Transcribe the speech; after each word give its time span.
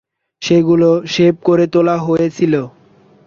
সেগুলো 0.41 0.89
শেভ 1.05 1.33
করে 1.43 1.65
তোলা 1.67 1.95
হয়েছিল। 1.97 2.53